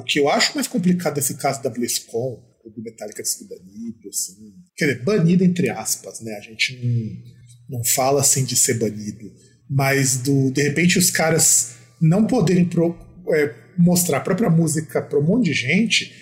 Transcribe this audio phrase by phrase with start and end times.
[0.00, 4.08] O que eu acho mais complicado desse caso da BlizzCon, ou do Metallica sido banido,
[4.08, 4.54] assim.
[4.76, 6.34] Quer dizer, banido entre aspas, né?
[6.36, 6.78] A gente
[7.68, 9.32] não, não fala assim de ser banido.
[9.68, 12.96] Mas do, de repente os caras não poderem pro,
[13.32, 16.12] é, mostrar a própria música para um monte de gente,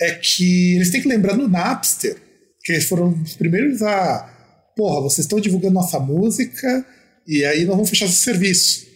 [0.00, 2.16] é que eles têm que lembrar no Napster,
[2.62, 4.36] que eles foram os primeiros a.
[4.76, 6.86] Porra, vocês estão divulgando nossa música
[7.26, 8.86] e aí nós vamos fechar esse serviço.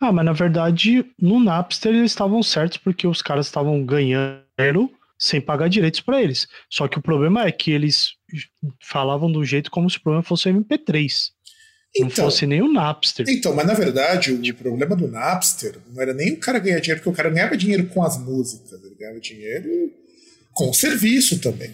[0.00, 5.40] Ah, mas na verdade, no Napster eles estavam certos porque os caras estavam ganhando sem
[5.40, 6.46] pagar direitos para eles.
[6.70, 8.12] Só que o problema é que eles
[8.80, 11.30] falavam do jeito como se o problema fosse o MP3.
[11.96, 13.26] Então, não fosse nem o Napster.
[13.28, 17.00] Então, mas na verdade, o problema do Napster não era nem o cara ganhar dinheiro,
[17.00, 19.68] porque o cara ganhava dinheiro com as músicas, ele ganhava dinheiro
[20.52, 21.72] com o serviço também.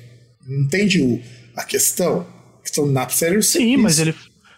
[0.48, 1.20] Entende o,
[1.56, 2.26] a questão?
[2.58, 4.14] A questão do Napster era o Sim, mas ele,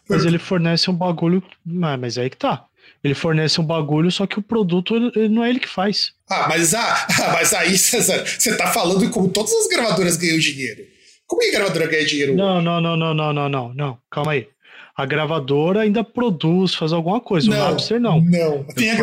[0.08, 1.42] mas ele fornece um bagulho.
[1.64, 2.66] Mas aí que tá.
[3.06, 4.98] Ele fornece um bagulho, só que o produto
[5.30, 6.10] não é ele que faz.
[6.28, 10.82] Ah, mas, ah, mas aí, César, você tá falando como todas as gravadoras ganham dinheiro.
[11.24, 12.34] Como é que a gravadora ganha dinheiro?
[12.34, 13.98] Não, não, não, não, não, não, não, não.
[14.10, 14.48] Calma aí.
[14.96, 17.48] A gravadora ainda produz, faz alguma coisa.
[17.48, 18.20] Não, o Napster não.
[18.20, 18.64] Não.
[18.74, 18.96] Tem a,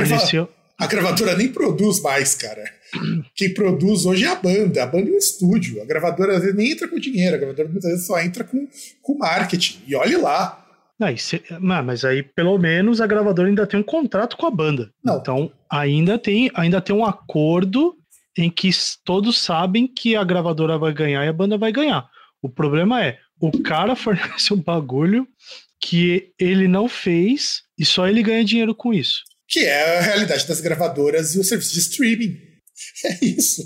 [0.80, 2.62] a gravadora nem produz mais, cara.
[3.34, 5.82] Quem produz hoje é a banda, a banda e o estúdio.
[5.82, 8.68] A gravadora às vezes nem entra com dinheiro, a gravadora muitas vezes só entra com,
[9.02, 9.82] com marketing.
[9.88, 10.63] E olhe lá.
[11.00, 14.92] Não, se, mas aí pelo menos a gravadora ainda tem um contrato com a banda.
[15.04, 15.18] Não.
[15.18, 17.96] Então ainda tem, ainda tem um acordo
[18.38, 18.70] em que
[19.04, 22.08] todos sabem que a gravadora vai ganhar e a banda vai ganhar.
[22.42, 25.28] O problema é, o cara fornece um bagulho
[25.82, 29.24] que ele não fez e só ele ganha dinheiro com isso.
[29.48, 32.38] Que é a realidade das gravadoras e o serviço de streaming.
[33.06, 33.62] É isso.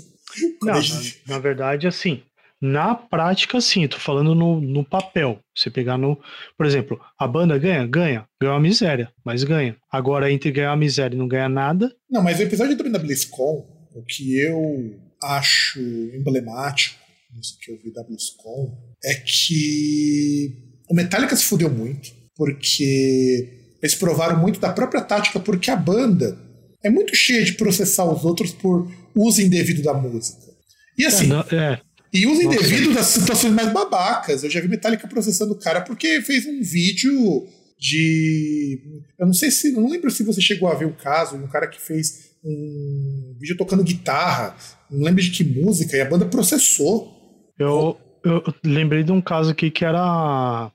[0.62, 0.80] Não, na,
[1.26, 2.22] na, verdade, assim,
[2.60, 5.38] na prática, sim, tô falando no, no papel.
[5.54, 6.18] Você pegar no.
[6.56, 7.86] Por exemplo, a banda ganha?
[7.86, 8.26] Ganha.
[8.40, 9.76] Ganha uma miséria, mas ganha.
[9.90, 11.94] Agora, entre ganhar uma miséria e não ganhar nada.
[12.10, 15.80] Não, mas o episódio também da BlizzCon, o que eu acho
[16.14, 23.76] emblemático nisso que eu vi da BlizzCon, é que o Metallica se fudeu muito, porque
[23.82, 26.38] eles provaram muito da própria tática, porque a banda
[26.82, 30.48] é muito cheia de processar os outros por uso indevido da música.
[30.96, 31.80] E assim, é, não, é.
[32.12, 34.42] E uso indevido das situações mais babacas.
[34.42, 37.46] Eu já vi Metallica processando o cara porque fez um vídeo
[37.78, 38.80] de.
[39.18, 39.70] Eu não sei se.
[39.72, 43.56] Não lembro se você chegou a ver o caso, um cara que fez um vídeo
[43.56, 44.56] tocando guitarra.
[44.90, 47.52] Não lembro de que música, e a banda processou.
[47.58, 50.70] Eu, eu lembrei de um caso aqui que era.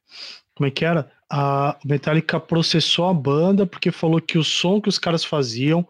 [0.56, 1.12] Como é que era?
[1.30, 5.86] A Metallica processou a banda porque falou que o som que os caras faziam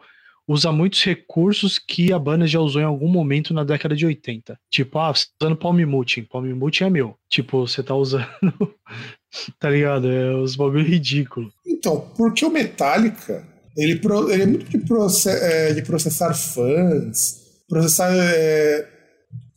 [0.47, 4.57] usa muitos recursos que a banda já usou em algum momento na década de 80.
[4.69, 6.23] Tipo, ah, você tá usando Palm Muting.
[6.23, 7.15] Palm Muting é meu.
[7.29, 8.27] Tipo, você tá usando.
[9.59, 10.11] tá ligado?
[10.11, 11.51] É os bagulho ridículo.
[11.65, 17.41] Então, porque o Metallica, ele, pro, ele é muito de, proce é, de processar fãs,
[17.67, 18.87] processar, é,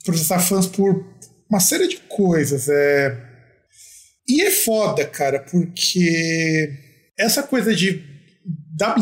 [0.05, 1.05] processar fãs por
[1.51, 2.69] uma série de coisas.
[2.69, 3.25] É...
[4.29, 6.73] E é foda, cara, porque
[7.17, 8.03] essa coisa de
[8.77, 8.95] da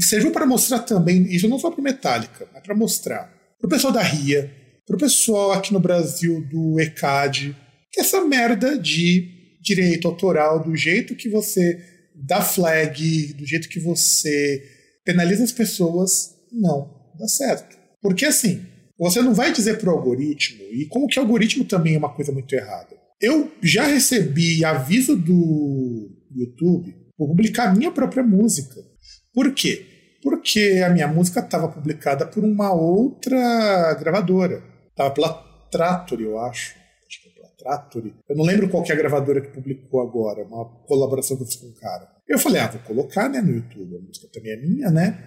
[0.00, 3.92] serviu para mostrar também, isso não só para Metallica, mas para mostrar para o pessoal
[3.92, 4.52] da RIA,
[4.84, 7.56] para o pessoal aqui no Brasil do ECAD,
[7.92, 9.28] que essa merda de
[9.62, 11.80] direito autoral, do jeito que você
[12.14, 14.62] dá flag, do jeito que você
[15.04, 17.78] penaliza as pessoas, não dá certo.
[18.00, 18.66] Porque assim,
[18.98, 22.12] você não vai dizer para o algoritmo, e como que o algoritmo também é uma
[22.12, 22.96] coisa muito errada.
[23.20, 28.91] Eu já recebi aviso do YouTube por publicar minha própria música.
[29.34, 29.86] Por quê?
[30.22, 34.62] Porque a minha música estava publicada por uma outra gravadora.
[34.90, 35.32] Estava pela
[35.70, 36.74] Trattori, eu acho.
[37.08, 38.14] Acho que é pela Trattori.
[38.28, 41.56] Eu não lembro qual é a gravadora que publicou agora, uma colaboração que eu fiz
[41.56, 42.08] com um cara.
[42.28, 43.96] Eu falei, ah, vou colocar né, no YouTube.
[43.96, 45.18] A música também é minha, né?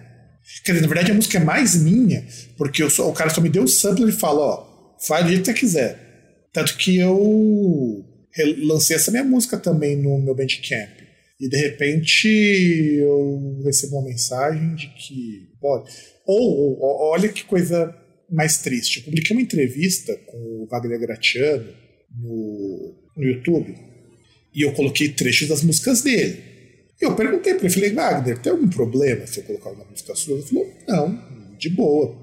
[0.64, 2.24] Quer dizer, na verdade a música é mais minha,
[2.56, 5.52] porque o cara só me deu o sample e fala, ó, faz do jeito que
[5.52, 6.48] você quiser.
[6.52, 8.04] Tanto que eu
[8.64, 10.95] lancei essa minha música também no meu Bandcamp.
[11.38, 15.90] E de repente eu recebo uma mensagem de que pode.
[16.24, 17.94] Ou, ou olha que coisa
[18.30, 18.98] mais triste.
[18.98, 21.72] Eu publiquei uma entrevista com o Wagner Gratiano
[22.18, 23.74] no, no YouTube
[24.54, 26.42] e eu coloquei trechos das músicas dele.
[27.00, 30.14] E eu perguntei para ele, falei, Wagner, tem algum problema se eu colocar uma música
[30.14, 30.38] sua?
[30.38, 32.16] Ele falou, não, de boa.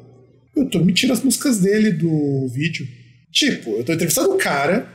[0.56, 2.88] O YouTube me tira as músicas dele do vídeo.
[3.32, 4.92] Tipo, eu tô entrevistando o cara,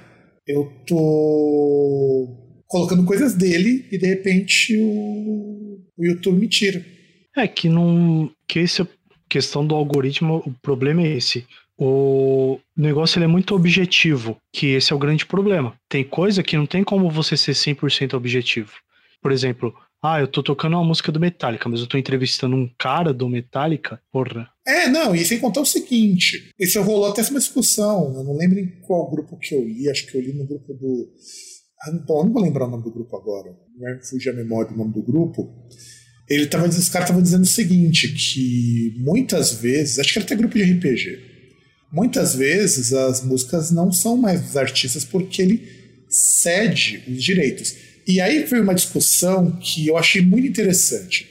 [0.47, 6.85] eu tô colocando coisas dele e de repente o, o YouTube me tira.
[7.37, 8.31] É que não.
[8.47, 8.87] Que esse
[9.29, 11.47] questão do algoritmo, o problema é esse.
[11.77, 15.75] O negócio ele é muito objetivo, que esse é o grande problema.
[15.89, 18.73] Tem coisa que não tem como você ser 100% objetivo.
[19.23, 19.73] Por exemplo,
[20.03, 23.29] ah, eu tô tocando uma música do Metallica, mas eu tô entrevistando um cara do
[23.29, 24.49] Metallica, porra.
[24.67, 28.59] É, não, e sem contar o seguinte: isso rolou até uma discussão, eu não lembro
[28.59, 31.09] em qual grupo que eu li, acho que eu li no grupo do.
[31.83, 34.77] Ah, não, não vou lembrar o nome do grupo agora, vai fugir a memória do
[34.77, 35.49] nome do grupo.
[36.29, 40.37] Ele tava, os caras estavam dizendo o seguinte: que muitas vezes, acho que era até
[40.37, 41.19] grupo de RPG,
[41.93, 45.79] muitas vezes as músicas não são mais dos artistas porque ele
[46.09, 47.75] cede os direitos.
[48.07, 51.29] E aí foi uma discussão que eu achei muito interessante.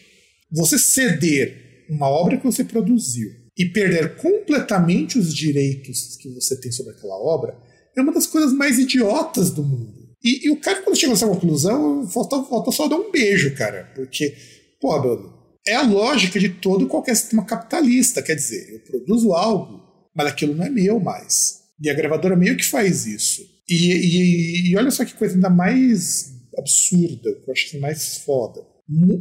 [0.51, 6.71] Você ceder uma obra que você produziu e perder completamente os direitos que você tem
[6.71, 7.57] sobre aquela obra
[7.95, 10.06] é uma das coisas mais idiotas do mundo.
[10.23, 13.91] E, e o cara, quando chegou nessa conclusão, faltou só dar um beijo, cara.
[13.95, 14.35] Porque,
[14.81, 15.33] pô, mano,
[15.65, 18.21] é a lógica de todo qualquer sistema capitalista.
[18.21, 19.81] Quer dizer, eu produzo algo,
[20.15, 21.59] mas aquilo não é meu mais.
[21.81, 23.43] E a gravadora meio que faz isso.
[23.69, 28.17] E, e, e olha só que coisa ainda mais absurda, que eu acho assim, mais
[28.19, 28.61] foda.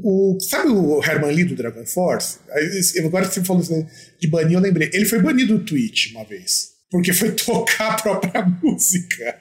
[0.03, 2.39] O, sabe o Herman Lee do Dragon Force?
[3.05, 4.89] Agora que você falou de banir, eu lembrei.
[4.93, 6.77] Ele foi banido do Twitch uma vez.
[6.89, 9.37] Porque foi tocar a própria música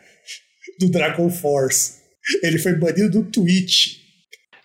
[0.80, 1.96] do Dragon Force.
[2.42, 3.98] Ele foi banido do Twitch.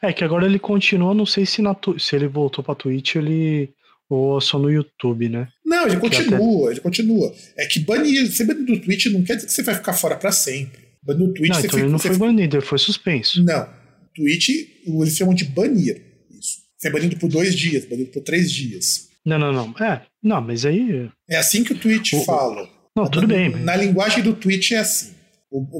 [0.02, 3.70] É que agora ele continua, não sei se, na, se ele voltou pra Twitch ele,
[4.08, 5.48] ou só no YouTube, né?
[5.64, 6.72] Não, ele continua, até...
[6.72, 7.34] ele continua.
[7.56, 10.16] É que banir, ser banido do Twitch não quer dizer que você vai ficar fora
[10.16, 10.80] para sempre.
[11.02, 13.44] Banido do Twitch, não, então fica, ele não foi banido, ele foi suspenso.
[13.44, 13.68] Não,
[14.14, 14.48] Twitch,
[14.86, 16.58] eles chamam de banir isso.
[16.76, 19.08] Você é banido por dois dias, banido por três dias.
[19.24, 19.74] Não, não, não.
[19.84, 21.10] É, não, mas aí.
[21.28, 22.68] É assim que o Twitch o, fala.
[22.96, 23.50] Não, tudo na, bem.
[23.50, 25.19] Na linguagem do Twitch é assim.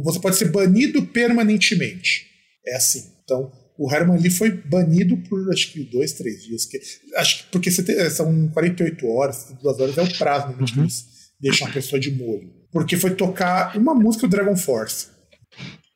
[0.03, 2.27] Você pode ser banido permanentemente.
[2.67, 3.05] É assim.
[3.25, 6.67] Então, o Herman Lee foi banido por acho que dois, três dias.
[6.67, 6.79] Que,
[7.17, 10.83] acho que porque tem, são 48 horas, duas horas é o prazo no uhum.
[10.83, 11.07] eles
[11.41, 12.53] deixam a pessoa de molho.
[12.71, 15.09] Porque foi tocar uma música do Dragon Force.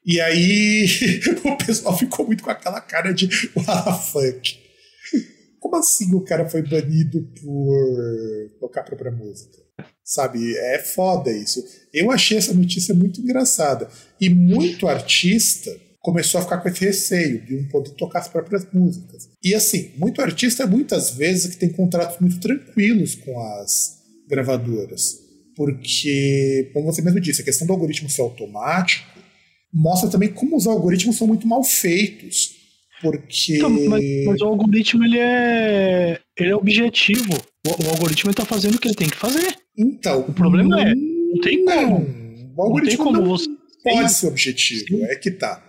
[0.04, 0.86] E aí
[1.44, 4.64] o pessoal ficou muito com aquela cara de fuck.
[5.60, 9.63] Como assim o cara foi banido por tocar a própria música?
[10.04, 11.64] Sabe, é foda isso.
[11.92, 13.88] Eu achei essa notícia muito engraçada.
[14.20, 15.70] E muito artista
[16.00, 19.30] começou a ficar com esse receio de não poder tocar as próprias músicas.
[19.42, 25.24] E assim, muito artista muitas vezes que tem contratos muito tranquilos com as gravadoras.
[25.56, 29.18] Porque, como você mesmo disse, a questão do algoritmo ser automático
[29.72, 32.50] mostra também como os algoritmos são muito mal feitos.
[33.00, 33.56] Porque.
[33.56, 37.32] Então, mas, mas, o algoritmo ele é, ele é objetivo.
[37.66, 39.56] O, o algoritmo está fazendo o que ele tem que fazer.
[39.76, 40.20] Então.
[40.20, 40.94] O problema é.
[40.94, 42.06] Não tem como.
[42.56, 43.48] o algoritmo não, como não você...
[43.82, 44.84] pode ser objetivo.
[44.86, 45.04] Sim.
[45.04, 45.62] É que tá.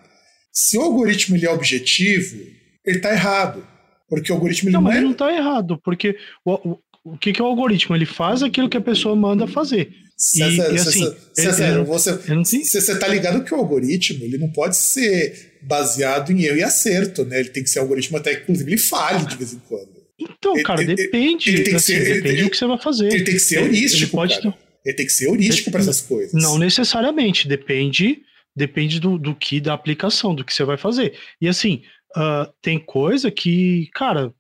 [0.52, 2.38] Se o algoritmo ele é objetivo,
[2.86, 3.66] ele está errado.
[4.08, 4.98] Porque o algoritmo ele não, não mas é.
[5.00, 6.16] Ele não está errado, porque
[6.46, 7.96] o, o, o que, que é o algoritmo?
[7.96, 9.92] Ele faz aquilo que a pessoa manda fazer.
[10.18, 14.50] César, e, e assim, César, ele, você, você, tá ligado que o algoritmo ele não
[14.50, 17.40] pode ser baseado em erro e acerto, né?
[17.40, 19.95] Ele tem que ser algoritmo até que, inclusive, ele falhe de vez em quando.
[20.20, 21.50] Então, cara, ele, depende.
[21.50, 23.14] Ele, tem assim, ser, depende do que você vai fazer.
[23.14, 24.58] Ele tem que ser heurístico, ele pode cara.
[24.86, 26.34] Ele tem que ser heurístico para essas coisas.
[26.34, 28.22] Não necessariamente, depende
[28.56, 31.18] depende do, do que, da aplicação, do que você vai fazer.
[31.42, 31.84] E assim,
[32.16, 34.34] uh, tem coisa que, cara,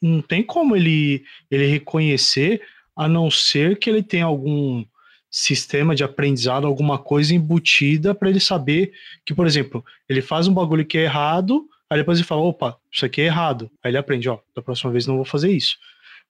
[0.00, 2.62] não tem como ele, ele reconhecer,
[2.94, 4.84] a não ser que ele tenha algum
[5.30, 8.92] sistema de aprendizado, alguma coisa embutida para ele saber
[9.24, 12.76] que, por exemplo, ele faz um bagulho que é errado, aí depois ele fala, opa,
[12.90, 13.70] isso aqui é errado.
[13.82, 15.76] Aí ele aprende, ó, da próxima vez não vou fazer isso.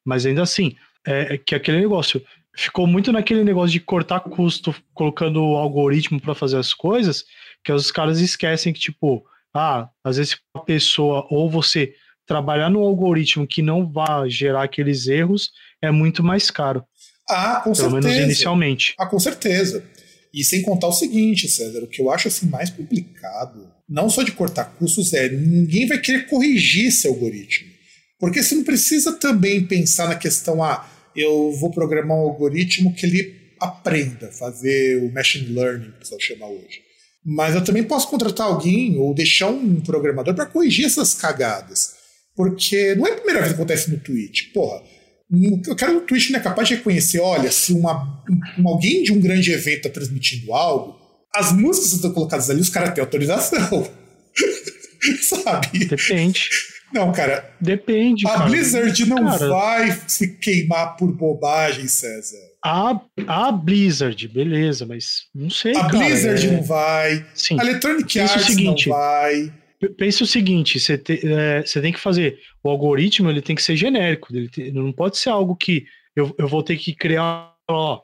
[0.05, 0.76] Mas ainda assim,
[1.06, 2.23] é, é que aquele negócio
[2.56, 7.25] ficou muito naquele negócio de cortar custo, colocando o algoritmo para fazer as coisas,
[7.62, 11.95] que os caras esquecem que, tipo, ah, às vezes a pessoa, ou você
[12.26, 16.85] trabalhar no algoritmo que não vai gerar aqueles erros, é muito mais caro.
[17.28, 18.09] Ah, com Pelo certeza.
[18.09, 18.95] menos inicialmente.
[18.99, 19.85] Ah, com certeza.
[20.37, 24.23] E sem contar o seguinte, César, o que eu acho assim mais complicado, não só
[24.23, 27.71] de cortar custos, é ninguém vai querer corrigir esse algoritmo.
[28.21, 33.07] Porque você não precisa também pensar na questão, ah, eu vou programar um algoritmo que
[33.07, 36.83] ele aprenda, fazer o machine learning, que o pessoal chama hoje.
[37.25, 41.95] Mas eu também posso contratar alguém ou deixar um programador para corrigir essas cagadas.
[42.37, 44.52] Porque não é a primeira vez que acontece no Twitch.
[44.52, 44.83] Porra,
[45.30, 48.23] eu quero que o Twitch não é capaz de reconhecer, olha, se uma,
[48.59, 50.97] um, alguém de um grande evento está transmitindo algo,
[51.35, 53.90] as músicas que estão colocadas ali, os caras têm autorização.
[55.23, 55.87] Sabe?
[55.87, 56.49] Depende.
[56.92, 57.50] Não, cara.
[57.61, 58.26] Depende.
[58.26, 58.45] A cara.
[58.47, 59.49] Blizzard não cara.
[59.49, 62.38] vai se queimar por bobagem, César.
[62.64, 65.76] A, a Blizzard, beleza, mas não sei.
[65.76, 66.50] A cara, Blizzard é...
[66.52, 67.26] não vai.
[67.35, 67.61] Sim.
[67.61, 69.52] A Electronic Arts seguinte, não vai
[69.97, 72.38] pensa o seguinte: você, te, é, você tem que fazer.
[72.62, 76.35] O algoritmo ele tem que ser genérico, ele, te, não pode ser algo que eu,
[76.38, 78.00] eu vou ter que criar, ó,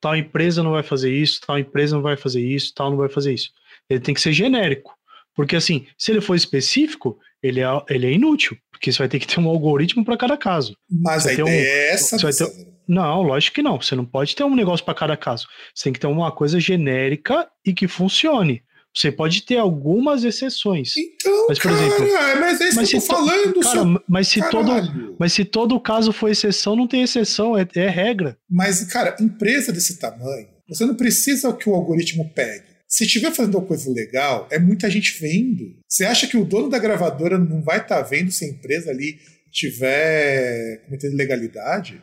[0.00, 3.08] tal empresa não vai fazer isso, tal empresa não vai fazer isso, tal não vai
[3.08, 3.50] fazer isso.
[3.88, 4.94] Ele tem que ser genérico.
[5.34, 9.18] Porque assim, se ele for específico, ele é, ele é inútil, porque você vai ter
[9.18, 10.76] que ter um algoritmo para cada caso.
[10.90, 13.80] Mas você a ideia um, é essa, você vai ter, Não, lógico que não.
[13.80, 15.46] Você não pode ter um negócio para cada caso.
[15.74, 18.62] Você tem que ter uma coisa genérica e que funcione.
[18.96, 20.96] Você pode ter algumas exceções.
[20.96, 23.60] Então, mas, por cara, exemplo, mas é isso mas que eu tô falando.
[23.60, 27.90] Cara, mas, se todo, mas se todo caso for exceção, não tem exceção, é, é
[27.90, 28.38] regra.
[28.48, 32.64] Mas, cara, empresa desse tamanho, você não precisa que o algoritmo pegue.
[32.88, 35.76] Se estiver fazendo uma coisa legal, é muita gente vendo.
[35.86, 38.90] Você acha que o dono da gravadora não vai estar tá vendo se a empresa
[38.90, 39.18] ali
[39.50, 42.00] tiver cometendo ilegalidade?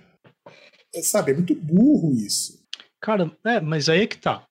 [0.94, 2.62] É, sabe, é muito burro isso.
[3.02, 4.46] Cara, é, mas aí é que tá.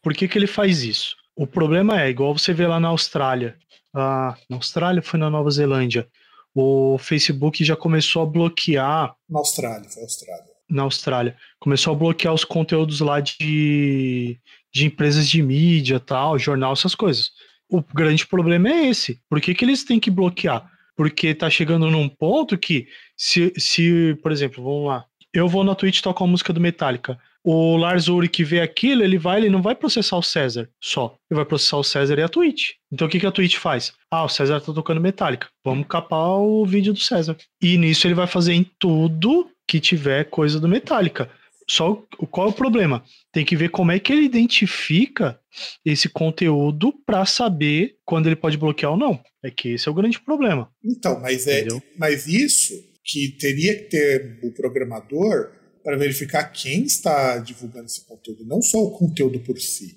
[0.00, 1.17] Por que, que ele faz isso?
[1.38, 3.56] O problema é, igual você vê lá na Austrália.
[3.94, 6.08] Ah, na Austrália foi na Nova Zelândia.
[6.52, 9.14] O Facebook já começou a bloquear.
[9.30, 10.44] Na Austrália, foi Austrália.
[10.68, 11.36] Na Austrália.
[11.60, 14.36] Começou a bloquear os conteúdos lá de,
[14.74, 17.30] de empresas de mídia, tal, jornal, essas coisas.
[17.70, 19.20] O grande problema é esse.
[19.30, 20.68] Por que, que eles têm que bloquear?
[20.96, 25.76] Porque tá chegando num ponto que, se, se, por exemplo, vamos lá, eu vou na
[25.76, 29.50] Twitch tocar uma música do Metallica o Lars Ulrich que vê aquilo, ele vai, ele
[29.50, 31.16] não vai processar o César só.
[31.30, 32.72] Ele vai processar o César e a Twitch.
[32.92, 33.92] Então o que, que a Twitch faz?
[34.10, 35.48] Ah, o César tá tocando Metallica.
[35.64, 37.36] Vamos capar o vídeo do César.
[37.62, 41.30] E nisso ele vai fazer em tudo que tiver coisa do Metallica.
[41.70, 43.04] Só qual é o problema?
[43.30, 45.38] Tem que ver como é que ele identifica
[45.84, 49.20] esse conteúdo para saber quando ele pode bloquear ou não.
[49.44, 50.70] É que esse é o grande problema.
[50.82, 51.66] Então, mas é,
[51.98, 52.72] mas isso
[53.04, 55.52] que teria que ter o programador
[55.88, 59.96] para verificar quem está divulgando esse conteúdo, não só o conteúdo por si.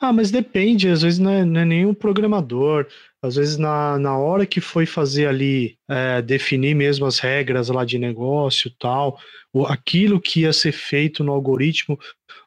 [0.00, 2.86] Ah, mas depende, às vezes não é, não é o programador,
[3.20, 7.84] às vezes na, na hora que foi fazer ali, é, definir mesmo as regras lá
[7.84, 9.18] de negócio tal,
[9.66, 11.98] aquilo que ia ser feito no algoritmo,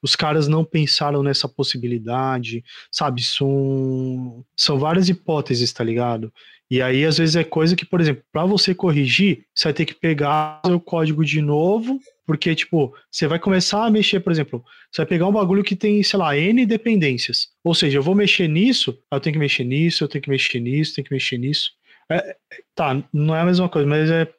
[0.02, 3.22] os caras não pensaram nessa possibilidade, sabe?
[3.22, 6.34] São, são várias hipóteses, tá ligado?
[6.72, 9.86] E aí, às vezes, é coisa que, por exemplo, para você corrigir, você vai ter
[9.86, 12.00] que pegar o código de novo,
[12.32, 15.76] porque, tipo, você vai começar a mexer, por exemplo, você vai pegar um bagulho que
[15.76, 17.50] tem, sei lá, N dependências.
[17.62, 20.62] Ou seja, eu vou mexer nisso, eu tenho que mexer nisso, eu tenho que mexer
[20.62, 21.72] nisso, tenho que mexer nisso.
[22.10, 22.38] É,
[22.74, 24.32] tá, não é a mesma coisa, mas é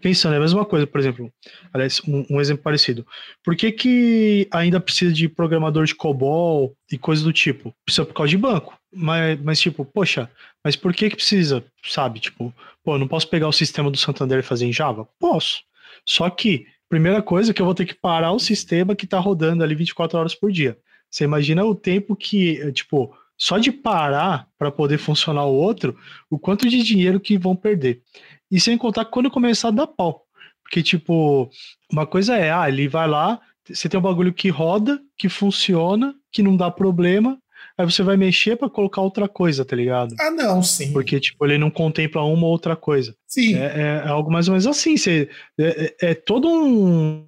[0.00, 1.32] pensando, é a mesma coisa, por exemplo,
[1.74, 3.04] aliás, um, um, exemplo parecido.
[3.42, 7.74] Por que, que ainda precisa de programador de COBOL e coisa do tipo?
[7.84, 8.78] Precisa por causa de banco.
[8.94, 10.30] Mas, mas tipo, poxa,
[10.64, 12.20] mas por que que precisa, sabe?
[12.20, 12.54] Tipo,
[12.84, 15.08] pô, eu não posso pegar o sistema do Santander e fazer em Java?
[15.18, 15.68] Posso.
[16.06, 19.62] Só que, primeira coisa que eu vou ter que parar o sistema que está rodando
[19.62, 20.76] ali 24 horas por dia.
[21.08, 25.96] Você imagina o tempo que, tipo, só de parar para poder funcionar o outro,
[26.28, 28.02] o quanto de dinheiro que vão perder.
[28.50, 30.26] E sem contar quando começar a dar pau.
[30.64, 31.48] Porque, tipo,
[31.90, 36.14] uma coisa é, ah, ele vai lá, você tem um bagulho que roda, que funciona,
[36.32, 37.38] que não dá problema,
[37.80, 40.14] aí você vai mexer para colocar outra coisa, tá ligado?
[40.20, 40.92] Ah, não, sim.
[40.92, 43.14] Porque, tipo, ele não contempla uma ou outra coisa.
[43.26, 43.56] Sim.
[43.56, 44.96] É, é, é algo mais ou menos assim.
[44.96, 47.26] Você, é, é, é todo um.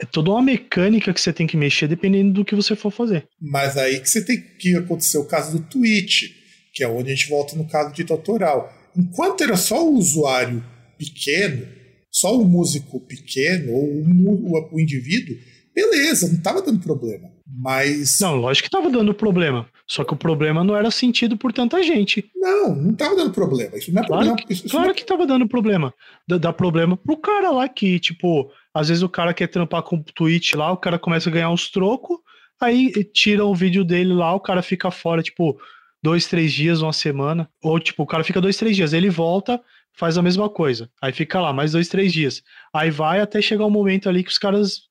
[0.00, 3.26] É toda uma mecânica que você tem que mexer dependendo do que você for fazer.
[3.40, 6.30] Mas aí que você tem que acontecer o caso do Twitch,
[6.72, 8.72] que é onde a gente volta no caso de tutorial.
[8.96, 10.64] Enquanto era só o usuário
[10.96, 11.66] pequeno,
[12.12, 15.36] só o músico pequeno, ou o, o, o indivíduo,
[15.78, 17.30] beleza, não estava dando problema.
[17.46, 18.18] Mas.
[18.20, 19.66] Não, lógico que estava dando problema.
[19.86, 22.30] Só que o problema não era sentido por tanta gente.
[22.36, 23.76] Não, não estava dando problema.
[23.76, 24.46] Isso não é claro problema.
[24.46, 24.90] Que, isso, claro não...
[24.90, 25.94] É que estava dando problema.
[26.26, 29.96] Dá, dá problema pro cara lá que, tipo, às vezes o cara quer trampar com
[29.96, 32.18] o Twitch lá, o cara começa a ganhar uns trocos,
[32.60, 35.58] aí tira o vídeo dele lá, o cara fica fora, tipo,
[36.02, 37.48] dois, três dias, uma semana.
[37.62, 39.60] Ou, tipo, o cara fica dois, três dias, ele volta,
[39.94, 40.90] faz a mesma coisa.
[41.00, 42.42] Aí fica lá, mais dois, três dias.
[42.74, 44.87] Aí vai até chegar um momento ali que os caras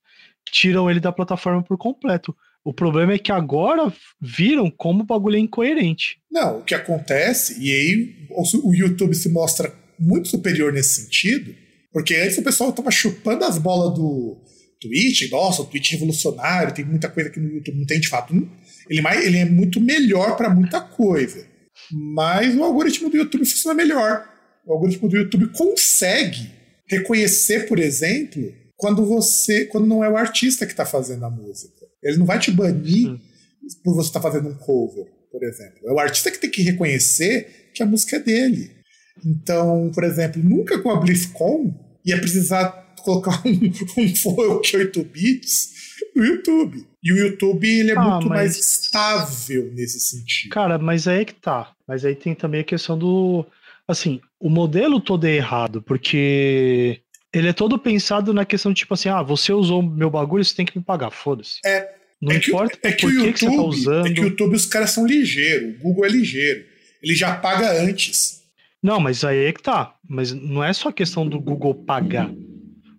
[0.50, 2.34] tiram ele da plataforma por completo.
[2.64, 6.18] O problema é que agora viram como o bagulho é incoerente.
[6.30, 8.28] Não, o que acontece, e aí
[8.62, 11.54] o YouTube se mostra muito superior nesse sentido,
[11.92, 14.36] porque antes o pessoal tava chupando as bolas do
[14.80, 18.08] Twitch, nossa, o Twitch é revolucionário, tem muita coisa que no YouTube não tem de
[18.08, 18.34] fato.
[18.88, 21.46] Ele, ele é muito melhor para muita coisa.
[21.90, 24.28] Mas o algoritmo do YouTube funciona melhor.
[24.66, 26.50] O algoritmo do YouTube consegue
[26.86, 31.84] reconhecer, por exemplo, quando você, quando não é o artista que está fazendo a música.
[32.00, 33.18] Ele não vai te banir hum.
[33.82, 35.80] por você estar tá fazendo um cover, por exemplo.
[35.84, 38.70] É o artista que tem que reconhecer que a música é dele.
[39.26, 41.74] Então, por exemplo, nunca com a BlizzCon
[42.06, 45.70] ia precisar colocar um, um folk 8 bits
[46.14, 46.86] no YouTube.
[47.02, 48.38] E o YouTube ele é ah, muito mas...
[48.38, 50.52] mais estável nesse sentido.
[50.52, 51.72] Cara, mas aí é que tá.
[51.86, 53.44] Mas aí tem também a questão do.
[53.88, 57.00] Assim, o modelo todo é errado, porque
[57.32, 60.66] ele é todo pensado na questão tipo assim, ah, você usou meu bagulho, você tem
[60.66, 61.58] que me pagar, foda-se.
[61.64, 61.96] É.
[62.20, 64.06] Não é importa que, é que o YouTube, que você tá usando.
[64.06, 66.64] É que o YouTube os caras são ligeiros, o Google é ligeiro.
[67.02, 68.42] Ele já paga antes.
[68.82, 69.94] Não, mas aí é que tá.
[70.08, 72.30] Mas não é só questão do Google pagar.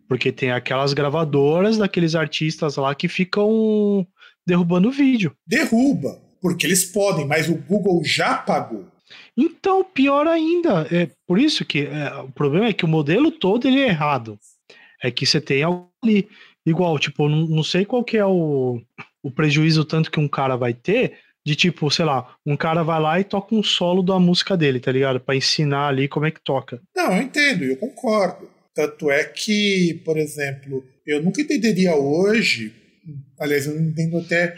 [0.07, 4.07] Porque tem aquelas gravadoras daqueles artistas lá que ficam
[4.47, 5.35] derrubando o vídeo.
[5.45, 8.87] Derruba, porque eles podem, mas o Google já pagou.
[9.35, 10.87] Então, pior ainda.
[10.91, 14.39] É por isso que é, o problema é que o modelo todo ele é errado.
[15.01, 16.27] É que você tem algo ali.
[16.65, 18.81] Igual, tipo, não, não sei qual que é o,
[19.23, 22.99] o prejuízo tanto que um cara vai ter de tipo, sei lá, um cara vai
[22.99, 25.19] lá e toca um solo da música dele, tá ligado?
[25.19, 26.81] Para ensinar ali como é que toca.
[26.95, 28.49] Não, eu entendo, eu concordo.
[28.75, 32.73] Tanto é que, por exemplo, eu nunca entenderia hoje,
[33.39, 34.55] aliás, eu não entendo até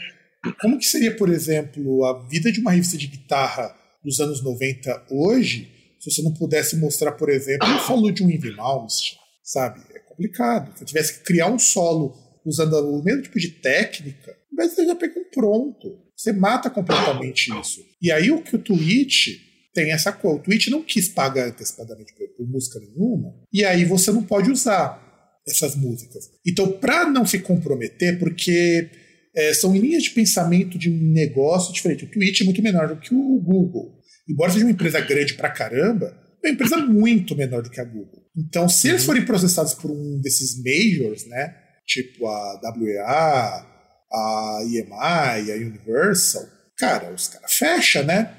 [0.60, 5.08] como que seria, por exemplo, a vida de uma revista de guitarra dos anos 90
[5.10, 9.82] hoje, se você não pudesse mostrar, por exemplo, o solo de um Ivy Mouse, sabe?
[9.94, 10.76] É complicado.
[10.76, 12.16] Se eu tivesse que criar um solo
[12.46, 16.00] usando o mesmo tipo de técnica, você já pega um pronto.
[16.16, 17.84] Você mata completamente isso.
[18.02, 19.40] E aí o que o Twitch
[19.74, 20.40] tem essa coisa.
[20.40, 24.52] O Twitch não quis pagar antecipadamente por, por música nenhuma, e aí você não pode
[24.52, 25.10] usar
[25.48, 26.30] essas músicas.
[26.46, 28.90] Então, para não se comprometer, porque
[29.36, 32.06] é, são linhas de pensamento de um negócio diferente.
[32.06, 34.00] O Twitch é muito menor do que o Google.
[34.30, 37.84] Embora seja uma empresa grande pra caramba, é uma empresa muito menor do que a
[37.84, 38.22] Google.
[38.36, 39.08] Então, se eles uhum.
[39.08, 41.54] forem processados por um desses majors, né,
[41.86, 43.66] tipo a WEA,
[44.14, 46.48] a EMI, a Universal,
[46.78, 48.34] cara, os caras fecham, né?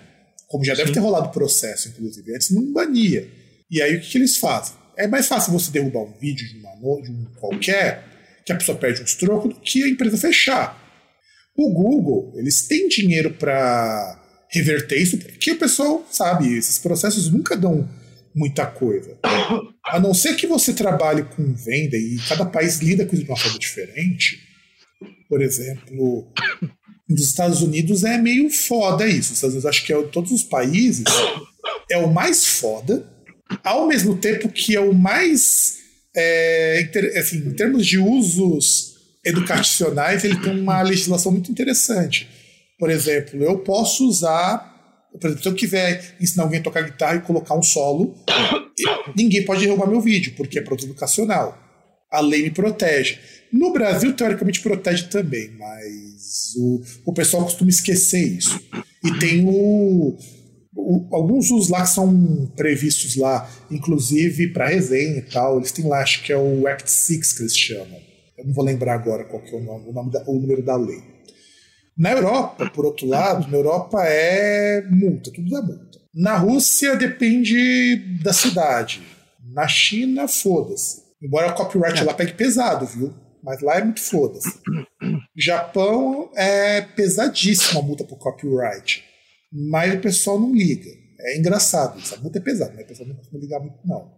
[0.49, 0.83] Como já Sim.
[0.83, 2.35] deve ter rolado processo, inclusive.
[2.35, 3.29] Antes não bania.
[3.71, 4.77] E aí o que, que, eles fazem?
[4.97, 8.05] É mais fácil você derrubar um vídeo de, uma, de um qualquer,
[8.45, 10.82] que a pessoa perde uns trocos, do que a empresa fechar.
[11.57, 17.57] O Google, eles têm dinheiro para reverter isso, porque o pessoal sabe, esses processos nunca
[17.57, 17.89] dão
[18.35, 19.19] muita coisa.
[19.85, 23.31] A não ser que você trabalhe com venda e cada país lida com isso de
[23.31, 24.41] uma forma diferente.
[25.29, 26.33] Por exemplo,
[27.09, 29.33] nos Estados Unidos é meio foda isso.
[29.33, 31.05] Os Estados Unidos, acho que é todos os países
[31.91, 33.07] é o mais foda,
[33.63, 35.81] ao mesmo tempo que é o mais.
[36.15, 38.92] É, assim, em termos de usos
[39.25, 42.29] educacionais, ele tem uma legislação muito interessante.
[42.79, 44.71] Por exemplo, eu posso usar.
[45.13, 48.15] Por exemplo, se eu quiser ensinar alguém a tocar guitarra e colocar um solo,
[49.15, 51.59] ninguém pode derrubar meu vídeo, porque é produto educacional.
[52.11, 53.19] A lei me protege.
[53.53, 58.59] No Brasil, teoricamente, protege também, mas o, o pessoal costuma esquecer isso.
[59.05, 60.17] E tem o,
[60.75, 65.59] o, alguns usos lá que são previstos lá, inclusive para resenha e tal.
[65.59, 68.12] Eles têm lá, acho que é o Act 6 que eles chamam.
[68.43, 70.63] Eu não vou lembrar agora qual que é o nome, o, nome da, o número
[70.65, 71.01] da lei.
[71.97, 76.01] Na Europa, por outro lado, na Europa é multa, tudo dá multa.
[76.13, 79.01] Na Rússia depende da cidade.
[79.53, 81.03] Na China, foda-se.
[81.23, 82.03] Embora o copyright é.
[82.03, 83.15] lá pegue pesado, viu?
[83.45, 84.53] Mas lá é muito foda-se.
[85.37, 89.05] Japão é pesadíssima a multa por copyright.
[89.53, 90.91] Mas o pessoal não liga.
[91.21, 92.15] É engraçado isso.
[92.15, 94.11] A multa é pesada, mas o pessoal não costuma ligar muito, não.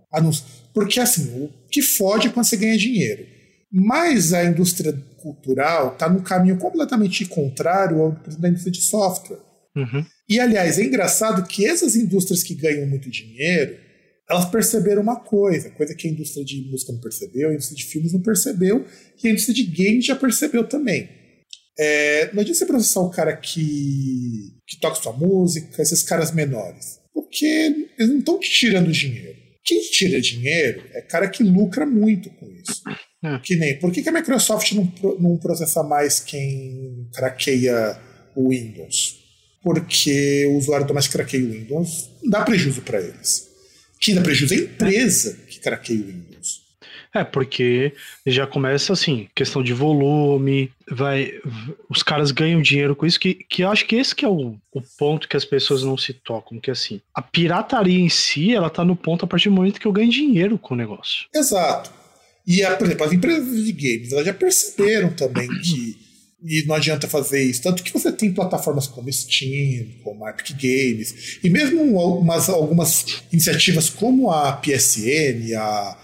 [0.72, 3.34] Porque assim, o que fode é quando você ganha dinheiro.
[3.76, 9.40] Mas a indústria cultural está num caminho completamente contrário ao da indústria de software.
[9.74, 10.06] Uhum.
[10.28, 13.76] E, aliás, é engraçado que essas indústrias que ganham muito dinheiro,
[14.30, 17.84] elas perceberam uma coisa, coisa que a indústria de música não percebeu, a indústria de
[17.84, 18.86] filmes não percebeu,
[19.22, 21.08] e a indústria de games já percebeu também.
[21.76, 27.00] É, não adianta você processar o cara que, que toca sua música, esses caras menores,
[27.12, 27.44] porque
[27.98, 29.36] eles não estão te tirando dinheiro.
[29.64, 32.82] Quem tira dinheiro é cara que lucra muito com isso.
[33.24, 33.38] É.
[33.38, 37.98] Que nem, por que, que a Microsoft não, não processa mais quem craqueia
[38.36, 39.18] o Windows?
[39.62, 43.48] Porque o usuário doméstico craqueia o Windows, dá prejuízo para eles.
[43.98, 46.64] Quem dá prejuízo é a empresa que craqueia o Windows.
[47.14, 47.94] É, porque
[48.26, 51.32] já começa assim, questão de volume, vai.
[51.88, 54.56] Os caras ganham dinheiro com isso, que, que eu acho que esse que é o,
[54.72, 58.68] o ponto que as pessoas não se tocam, que assim, a pirataria em si, ela
[58.68, 61.26] tá no ponto a partir do momento que eu ganho dinheiro com o negócio.
[61.32, 62.03] Exato.
[62.46, 66.04] E, a, por exemplo, as empresas de games elas já perceberam também que
[66.46, 67.62] e não adianta fazer isso.
[67.62, 73.88] Tanto que você tem plataformas como Steam, como Epic Games, e mesmo algumas, algumas iniciativas
[73.88, 75.96] como a PSN, a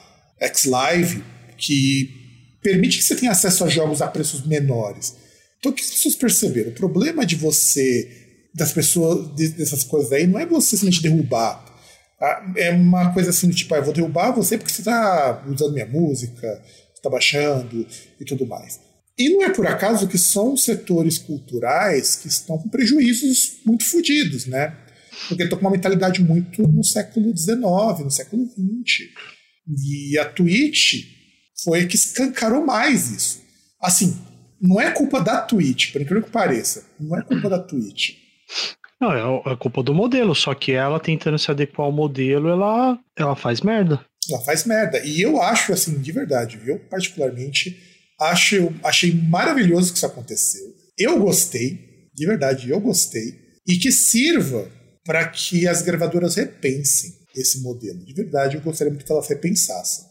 [0.55, 1.22] XLive,
[1.59, 2.11] que
[2.62, 5.14] permite que você tenha acesso a jogos a preços menores.
[5.59, 6.70] Então o que as pessoas perceberam?
[6.70, 8.09] O problema de você,
[8.55, 11.69] das pessoas, dessas coisas aí, não é você simplesmente derrubar
[12.56, 15.87] é uma coisa assim, tipo, ah, eu vou derrubar você porque você está usando minha
[15.87, 16.62] música,
[16.94, 17.87] está baixando
[18.20, 18.80] e tudo mais.
[19.18, 24.46] E não é por acaso que são setores culturais que estão com prejuízos muito fodidos,
[24.46, 24.76] né?
[25.28, 27.61] Porque estão com uma mentalidade muito no século XIX,
[28.04, 29.09] no século XX.
[29.68, 31.04] E a Twitch
[31.62, 33.42] foi a que escancarou mais isso.
[33.80, 34.18] Assim,
[34.61, 36.85] não é culpa da Twitch, por incrível que pareça.
[36.98, 38.14] Não é culpa da Twitch.
[39.00, 42.98] Não, é, é culpa do modelo, só que ela tentando se adequar ao modelo, ela,
[43.16, 44.04] ela faz merda.
[44.28, 45.00] ela faz merda.
[45.04, 47.76] E eu acho, assim, de verdade, eu particularmente
[48.20, 50.66] acho, achei maravilhoso que isso aconteceu.
[50.98, 53.40] Eu gostei, de verdade, eu gostei.
[53.66, 54.68] E que sirva
[55.04, 58.04] para que as gravadoras repensem esse modelo.
[58.04, 60.10] De verdade, eu gostaria muito que elas repensassem.